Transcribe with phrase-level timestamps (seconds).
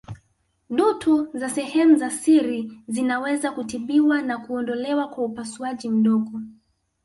[0.69, 6.41] Dutu za sehemu za siri zinaweza kutibiwa na kuondolewa kwa upasuaji mdogo